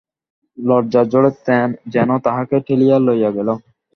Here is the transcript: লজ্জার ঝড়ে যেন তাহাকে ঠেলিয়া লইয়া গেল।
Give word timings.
লজ্জার 0.57 1.05
ঝড়ে 1.11 1.31
যেন 1.93 2.09
তাহাকে 2.25 2.55
ঠেলিয়া 2.65 2.97
লইয়া 2.99 3.29
গেল। 3.37 3.49